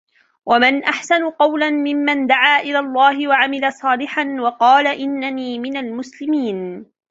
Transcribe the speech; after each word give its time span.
ومن 0.45 0.83
أحسن 0.83 1.29
قولا 1.29 1.69
ممن 1.69 2.27
دعا 2.27 2.59
إلى 2.61 2.79
الله 2.79 3.27
وعمل 3.27 3.73
صالحا 3.73 4.35
وقال 4.39 4.87
إنني 4.87 5.59
من 5.59 5.77
المسلمين 5.77 6.85